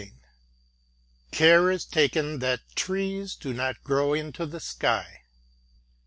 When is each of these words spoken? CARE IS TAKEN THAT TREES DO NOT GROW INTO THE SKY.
CARE 1.31 1.69
IS 1.69 1.85
TAKEN 1.85 2.39
THAT 2.39 2.61
TREES 2.73 3.35
DO 3.35 3.53
NOT 3.53 3.83
GROW 3.83 4.15
INTO 4.15 4.47
THE 4.47 4.59
SKY. 4.59 5.05